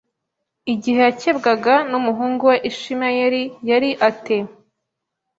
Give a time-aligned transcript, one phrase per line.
[0.73, 4.37] igihe yakebwaga n Umuhungu we Ishimayeli yari a te